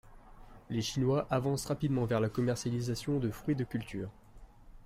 Les 0.71 0.81
Chinois 0.81 1.27
avancent 1.29 1.67
rapidement 1.67 2.05
vers 2.05 2.19
la 2.19 2.29
commercialisation 2.29 3.19
de 3.19 3.29
fruits 3.29 3.55
de 3.55 3.63
culture. 3.65 4.09